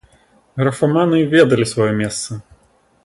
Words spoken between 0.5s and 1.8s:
Графаманы ведалі